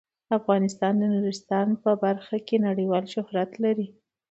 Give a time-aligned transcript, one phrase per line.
[0.37, 3.87] افغانستان د نورستان په برخه کې نړیوال شهرت لري.